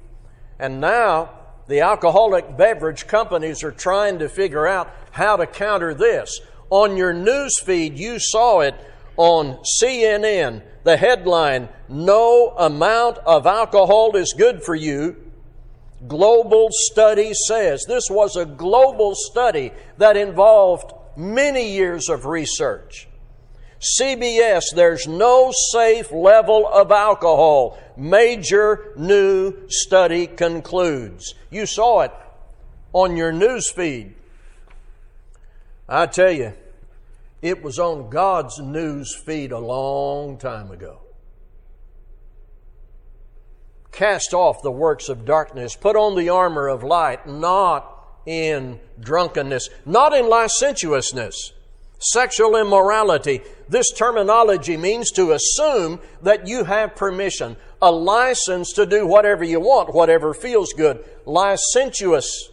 And 0.59 0.81
now, 0.81 1.31
the 1.69 1.83
alcoholic 1.83 2.57
beverage 2.57 3.07
companies 3.07 3.63
are 3.63 3.71
trying 3.71 4.19
to 4.19 4.29
figure 4.29 4.67
out 4.67 4.93
how 5.13 5.37
to 5.37 5.47
counter 5.47 5.95
this. 5.95 6.41
On 6.71 6.97
your 6.97 7.13
news 7.13 7.61
feed, 7.61 7.99
you 7.99 8.19
saw 8.19 8.61
it 8.61 8.75
on 9.17 9.59
CNN, 9.83 10.63
the 10.85 10.97
headline, 10.97 11.69
No 11.89 12.55
amount 12.57 13.19
of 13.19 13.47
alcohol 13.47 14.17
is 14.17 14.33
good 14.33 14.63
for 14.63 14.75
you 14.75 15.31
global 16.07 16.69
study 16.71 17.33
says. 17.35 17.85
This 17.87 18.09
was 18.11 18.37
a 18.37 18.47
global 18.47 19.15
study 19.15 19.73
that 19.99 20.17
involved 20.17 20.93
many 21.17 21.73
years 21.73 22.09
of 22.09 22.27
research. 22.27 23.09
CBS, 23.99 24.65
there's 24.75 25.07
no 25.07 25.53
safe 25.73 26.13
level 26.13 26.69
of 26.69 26.93
alcohol. 26.93 27.79
Major 27.97 28.93
new 28.97 29.69
study 29.69 30.27
concludes. 30.27 31.35
You 31.51 31.67
saw 31.67 32.01
it 32.03 32.13
on 32.93 33.17
your 33.17 33.33
news 33.33 33.71
feed. 33.71 34.15
I 35.91 36.07
tell 36.07 36.31
you, 36.31 36.53
it 37.43 37.65
was 37.65 37.81
on 37.81 38.11
God's 38.11 38.61
news 38.61 39.13
feed 39.15 39.51
a 39.51 39.59
long 39.59 40.39
time 40.39 40.71
ago. 40.71 41.01
Cast 43.91 44.33
off 44.33 44.63
the 44.63 44.71
works 44.71 45.09
of 45.09 45.25
darkness. 45.25 45.75
Put 45.75 45.97
on 45.97 46.17
the 46.17 46.29
armor 46.29 46.69
of 46.69 46.85
light, 46.85 47.27
not 47.27 48.23
in 48.25 48.79
drunkenness, 49.01 49.69
not 49.85 50.13
in 50.13 50.29
licentiousness, 50.29 51.53
sexual 51.99 52.55
immorality. 52.55 53.41
This 53.69 53.91
terminology 53.91 54.77
means 54.77 55.11
to 55.13 55.33
assume 55.33 55.99
that 56.23 56.47
you 56.47 56.63
have 56.65 56.95
permission, 56.95 57.57
a 57.83 57.91
license 57.91 58.73
to 58.75 58.87
do 58.87 59.09
whatever 59.09 59.43
you 59.43 59.59
want, 59.59 59.93
whatever 59.93 60.35
feels 60.35 60.73
good. 60.73 61.05
Licentiousness. 61.27 62.51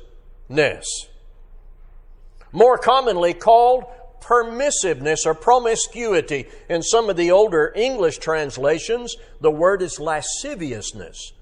More 2.52 2.78
commonly 2.78 3.34
called 3.34 3.86
permissiveness 4.22 5.26
or 5.26 5.34
promiscuity. 5.34 6.48
In 6.70 6.82
some 6.82 7.10
of 7.10 7.18
the 7.18 7.32
older 7.32 7.72
English 7.76 8.18
translations, 8.18 9.16
the 9.42 9.52
word 9.52 9.82
is 9.82 10.00
lasciviousness, 10.00 11.34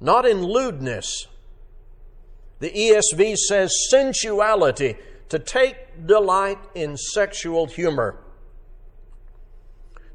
not 0.00 0.26
in 0.26 0.44
lewdness. 0.44 1.26
The 2.58 2.70
ESV 2.70 3.36
says 3.36 3.74
sensuality, 3.90 4.96
to 5.30 5.38
take 5.38 6.06
delight 6.06 6.58
in 6.74 6.96
sexual 6.96 7.66
humor. 7.66 8.16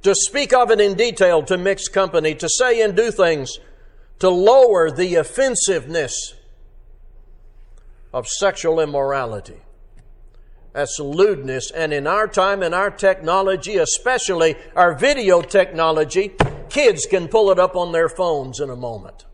To 0.03 0.13
speak 0.13 0.53
of 0.53 0.69
it 0.69 0.79
in 0.79 0.93
detail 0.93 1.41
to 1.43 1.57
mixed 1.57 1.93
company, 1.93 2.35
to 2.35 2.47
say 2.47 2.81
and 2.81 2.95
do 2.95 3.09
things 3.09 3.57
to 4.19 4.29
lower 4.29 4.91
the 4.91 5.15
offensiveness 5.15 6.35
of 8.15 8.29
sexual 8.29 8.79
immorality. 8.79 9.59
That's 10.71 10.97
lewdness. 10.99 11.69
And 11.69 11.91
in 11.93 12.07
our 12.07 12.29
time 12.29 12.63
and 12.63 12.73
our 12.73 12.89
technology, 12.89 13.75
especially 13.75 14.55
our 14.73 14.95
video 14.95 15.41
technology, 15.41 16.31
kids 16.69 17.05
can 17.05 17.27
pull 17.27 17.51
it 17.51 17.59
up 17.59 17.75
on 17.75 17.91
their 17.91 18.07
phones 18.07 18.61
in 18.61 18.69
a 18.69 18.75
moment. 18.75 19.25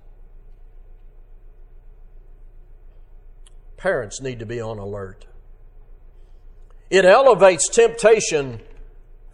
Parents 3.78 4.20
need 4.20 4.40
to 4.40 4.48
be 4.48 4.60
on 4.60 4.80
alert. 4.80 5.28
It 6.90 7.06
elevates 7.06 7.70
temptation. 7.70 8.62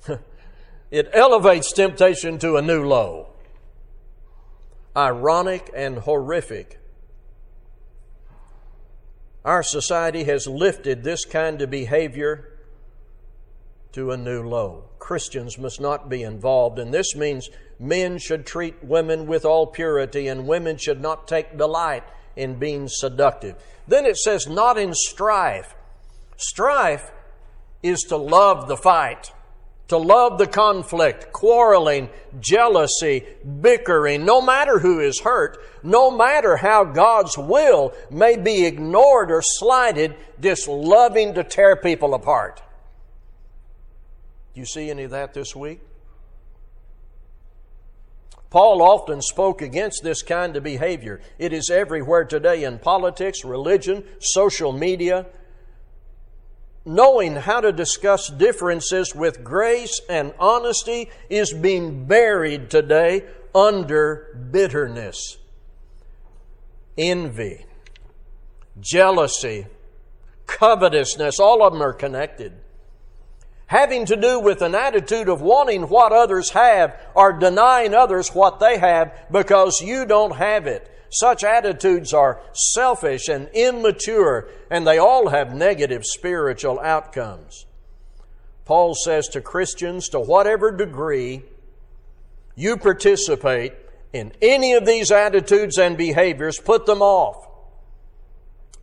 it 0.91 1.09
elevates 1.13 1.71
temptation 1.71 2.37
to 2.39 2.57
a 2.57 2.61
new 2.61 2.85
low. 2.85 3.29
Ironic 4.95 5.71
and 5.73 5.99
horrific. 5.99 6.79
Our 9.45 9.63
society 9.63 10.25
has 10.25 10.47
lifted 10.47 11.03
this 11.03 11.25
kind 11.25 11.61
of 11.61 11.69
behavior 11.69 12.53
to 13.93 14.11
a 14.11 14.17
new 14.17 14.43
low. 14.43 14.85
Christians 14.99 15.57
must 15.57 15.79
not 15.79 16.09
be 16.09 16.21
involved, 16.23 16.79
and 16.79 16.93
this 16.93 17.15
means 17.15 17.49
men 17.79 18.17
should 18.17 18.45
treat 18.45 18.83
women 18.83 19.25
with 19.25 19.45
all 19.45 19.67
purity, 19.67 20.27
and 20.27 20.47
women 20.47 20.77
should 20.77 21.01
not 21.01 21.27
take 21.27 21.57
delight 21.57 22.03
in 22.35 22.59
being 22.59 22.87
seductive. 22.87 23.55
Then 23.87 24.05
it 24.05 24.17
says, 24.17 24.47
not 24.47 24.77
in 24.77 24.93
strife. 24.93 25.73
Strife 26.35 27.11
is 27.81 28.01
to 28.03 28.17
love 28.17 28.67
the 28.67 28.77
fight, 28.77 29.31
to 29.87 29.97
love 29.97 30.37
the 30.37 30.47
conflict, 30.47 31.31
quarreling, 31.31 32.09
jealousy, 32.39 33.25
bickering, 33.61 34.25
no 34.25 34.41
matter 34.41 34.79
who 34.79 34.99
is 34.99 35.21
hurt, 35.21 35.57
no 35.81 36.11
matter 36.11 36.57
how 36.57 36.83
God's 36.83 37.37
will 37.37 37.93
may 38.11 38.35
be 38.35 38.65
ignored 38.65 39.31
or 39.31 39.41
slighted, 39.41 40.15
just 40.41 40.67
loving 40.67 41.33
to 41.35 41.43
tear 41.43 41.75
people 41.75 42.13
apart. 42.13 42.61
Do 44.53 44.59
you 44.59 44.65
see 44.65 44.89
any 44.89 45.03
of 45.03 45.11
that 45.11 45.33
this 45.33 45.55
week? 45.55 45.79
Paul 48.49 48.81
often 48.81 49.21
spoke 49.21 49.61
against 49.61 50.03
this 50.03 50.21
kind 50.21 50.55
of 50.55 50.63
behavior. 50.63 51.21
It 51.37 51.51
is 51.53 51.69
everywhere 51.69 52.23
today 52.23 52.63
in 52.63 52.79
politics, 52.79 53.43
religion, 53.43 54.05
social 54.19 54.71
media. 54.71 55.25
Knowing 56.87 57.35
how 57.35 57.59
to 57.59 57.71
discuss 57.73 58.29
differences 58.29 59.13
with 59.13 59.43
grace 59.43 59.99
and 60.09 60.33
honesty 60.39 61.09
is 61.29 61.53
being 61.53 62.05
buried 62.05 62.69
today 62.69 63.23
under 63.53 64.33
bitterness, 64.51 65.37
envy, 66.97 67.65
jealousy, 68.79 69.67
covetousness. 70.45 71.39
All 71.41 71.61
of 71.61 71.73
them 71.73 71.81
are 71.81 71.91
connected 71.93 72.53
having 73.67 74.05
to 74.05 74.15
do 74.15 74.39
with 74.39 74.61
an 74.61 74.73
attitude 74.73 75.29
of 75.29 75.41
wanting 75.41 75.83
what 75.83 76.11
others 76.11 76.51
have 76.51 76.99
or 77.13 77.33
denying 77.33 77.93
others 77.93 78.33
what 78.33 78.59
they 78.59 78.77
have 78.77 79.13
because 79.31 79.81
you 79.81 80.05
don't 80.05 80.35
have 80.37 80.67
it. 80.67 80.89
Such 81.09 81.43
attitudes 81.43 82.13
are 82.13 82.41
selfish 82.53 83.27
and 83.27 83.49
immature, 83.53 84.49
and 84.69 84.85
they 84.85 84.97
all 84.97 85.29
have 85.29 85.53
negative 85.53 86.03
spiritual 86.05 86.79
outcomes. 86.79 87.65
Paul 88.65 88.95
says 88.95 89.27
to 89.29 89.41
Christians, 89.41 90.09
to 90.09 90.19
whatever 90.19 90.71
degree 90.71 91.43
you 92.55 92.75
participate 92.75 93.73
in 94.11 94.33
any 94.41 94.73
of 94.73 94.85
these 94.85 95.11
attitudes 95.11 95.77
and 95.77 95.97
behaviors, 95.97 96.59
put 96.59 96.85
them 96.85 97.01
off. 97.01 97.47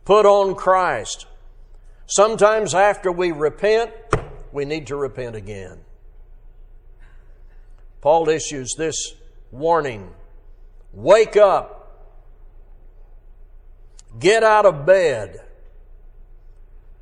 Put 0.05 0.25
on 0.25 0.55
Christ. 0.55 1.27
Sometimes 2.07 2.73
after 2.73 3.11
we 3.11 3.31
repent, 3.31 3.91
we 4.51 4.65
need 4.65 4.87
to 4.87 4.95
repent 4.95 5.35
again. 5.35 5.79
Paul 8.01 8.29
issues 8.29 8.73
this 8.77 9.15
warning 9.51 10.13
Wake 10.95 11.35
up. 11.35 11.84
Get 14.19 14.43
out 14.43 14.65
of 14.65 14.85
bed. 14.85 15.41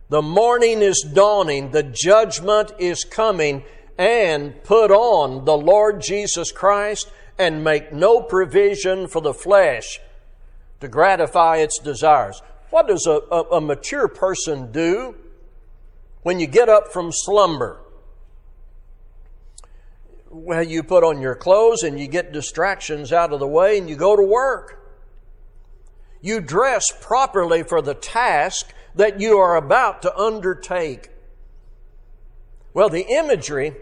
The 0.09 0.21
morning 0.21 0.81
is 0.81 1.01
dawning. 1.13 1.71
The 1.71 1.83
judgment 1.83 2.71
is 2.79 3.03
coming. 3.03 3.63
And 3.97 4.63
put 4.63 4.89
on 4.91 5.45
the 5.45 5.57
Lord 5.57 6.01
Jesus 6.01 6.51
Christ 6.51 7.11
and 7.37 7.63
make 7.63 7.93
no 7.93 8.21
provision 8.21 9.07
for 9.07 9.21
the 9.21 9.33
flesh 9.33 9.99
to 10.79 10.87
gratify 10.87 11.57
its 11.57 11.79
desires. 11.79 12.41
What 12.71 12.87
does 12.87 13.05
a, 13.05 13.21
a, 13.31 13.57
a 13.57 13.61
mature 13.61 14.07
person 14.07 14.71
do? 14.71 15.15
when 16.23 16.39
you 16.39 16.47
get 16.47 16.69
up 16.69 16.91
from 16.91 17.11
slumber. 17.11 17.79
Well, 20.31 20.63
you 20.63 20.81
put 20.81 21.03
on 21.03 21.21
your 21.21 21.35
clothes 21.35 21.83
and 21.83 21.99
you 21.99 22.07
get 22.07 22.33
distractions 22.33 23.13
out 23.13 23.33
of 23.33 23.39
the 23.39 23.47
way 23.47 23.77
and 23.77 23.87
you 23.87 23.95
go 23.95 24.15
to 24.15 24.23
work. 24.23 24.79
You 26.23 26.39
dress 26.39 26.85
properly 27.01 27.63
for 27.63 27.81
the 27.81 27.93
task 27.93 28.73
that 28.95 29.19
you 29.19 29.39
are 29.39 29.57
about 29.57 30.01
to 30.03 30.17
undertake. 30.17 31.09
Well, 32.73 32.87
the 32.87 33.05
imagery 33.09 33.75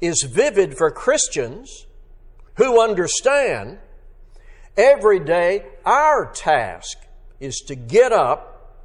is 0.00 0.22
vivid 0.22 0.78
for 0.78 0.90
Christians 0.90 1.86
who 2.54 2.80
understand 2.80 3.76
every 4.74 5.20
day 5.20 5.66
our 5.84 6.32
task 6.32 6.96
is 7.40 7.58
to 7.66 7.74
get 7.74 8.10
up, 8.10 8.80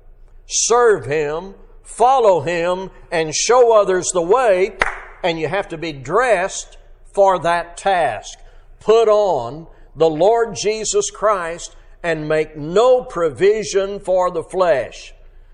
serve 0.47 1.05
Him, 1.05 1.53
follow 1.81 2.41
Him, 2.41 2.91
and 3.09 3.33
show 3.33 3.73
others 3.79 4.09
the 4.11 4.21
way, 4.21 4.75
and 5.23 5.39
you 5.39 5.47
have 5.47 5.69
to 5.69 5.77
be 5.77 5.93
dressed 5.93 6.75
for 7.13 7.39
that 7.39 7.77
task. 7.77 8.37
Put 8.81 9.07
on 9.07 9.67
the 9.95 10.09
Lord 10.09 10.57
Jesus 10.61 11.09
Christ 11.09 11.77
and 12.03 12.27
make 12.27 12.57
no 12.57 13.03
provision 13.03 13.99
for 13.99 14.31
the 14.31 14.43
flesh 14.43 15.13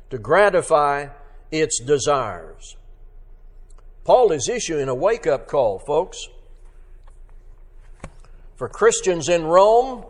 to 0.10 0.18
gratify 0.18 1.08
its 1.52 1.80
desires. 1.80 2.78
Paul 4.04 4.32
is 4.32 4.48
issuing 4.48 4.88
a 4.88 4.96
wake 4.96 5.28
up 5.28 5.48
call, 5.48 5.80
folks. 5.80 6.28
For 8.56 8.70
Christians 8.70 9.30
in 9.30 9.46
Rome, 9.46 10.06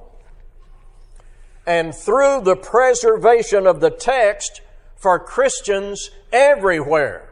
and 1.66 1.94
through 1.94 2.42
the 2.42 2.56
preservation 2.56 3.68
of 3.68 3.82
the 3.82 3.90
text, 3.90 4.62
for 4.96 5.20
Christians 5.20 6.12
everywhere, 6.32 7.30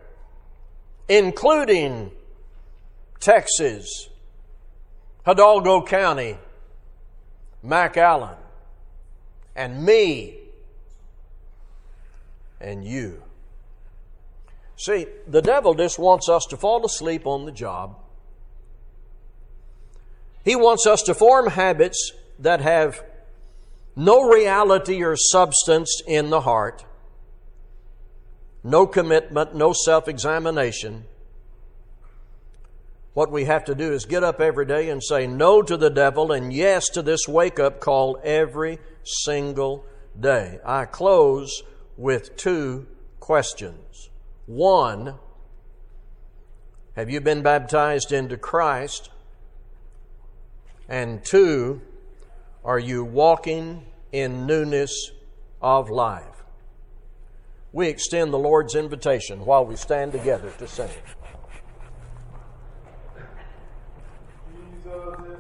including 1.08 2.12
Texas, 3.20 4.10
Hidalgo 5.26 5.84
County, 5.84 6.38
McAllen, 7.66 8.36
and 9.56 9.84
me, 9.84 10.40
and 12.60 12.84
you. 12.84 13.22
See, 14.78 15.08
the 15.28 15.42
devil 15.42 15.74
just 15.74 15.98
wants 15.98 16.28
us 16.28 16.46
to 16.50 16.58
fall 16.58 16.86
asleep 16.86 17.26
on 17.26 17.46
the 17.46 17.52
job. 17.52 17.98
He 20.44 20.56
wants 20.56 20.86
us 20.86 21.02
to 21.04 21.14
form 21.14 21.48
habits 21.48 22.12
that 22.40 22.62
have 22.62 23.04
no 23.96 24.22
reality 24.24 25.02
or 25.02 25.16
substance 25.16 26.02
in 26.06 26.30
the 26.30 26.42
heart 26.42 26.86
no 28.66 28.88
commitment, 28.88 29.54
no 29.56 29.74
self 29.74 30.08
examination. 30.08 31.06
What 33.16 33.32
we 33.32 33.46
have 33.46 33.64
to 33.66 33.76
do 33.76 33.94
is 33.94 34.04
get 34.04 34.26
up 34.26 34.42
every 34.42 34.66
day 34.66 34.90
and 34.90 35.02
say 35.02 35.26
no 35.26 35.62
to 35.62 35.78
the 35.78 35.90
devil 35.90 36.34
and 36.34 36.52
yes 36.52 36.90
to 36.90 37.02
this 37.02 37.30
wake 37.30 37.62
up 37.62 37.80
call 37.80 38.20
every 38.26 38.78
single 39.06 39.86
day. 40.20 40.60
I 40.66 40.84
close 40.84 41.64
with 41.96 42.36
two 42.36 42.88
questions. 43.22 44.10
One, 44.48 45.16
have 46.98 47.10
you 47.10 47.22
been 47.22 47.42
baptized 47.42 48.12
into 48.12 48.36
Christ? 48.36 49.10
And 50.90 51.24
two, 51.24 51.82
are 52.66 52.80
you 52.80 53.06
walking 53.06 53.86
in 54.12 54.46
newness 54.46 55.12
of 55.62 55.90
life? 55.90 56.36
we 57.76 57.90
extend 57.90 58.32
the 58.32 58.40
Lord's 58.40 58.74
invitation 58.74 59.46
while 59.46 59.66
we 59.66 59.76
stand 59.76 60.14
together 60.14 60.50
to 60.60 60.66
sing. 60.66 60.88